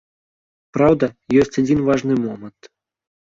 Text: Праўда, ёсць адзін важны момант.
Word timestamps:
Праўда, 0.77 1.09
ёсць 1.41 1.59
адзін 1.63 1.79
важны 1.89 2.13
момант. 2.25 2.61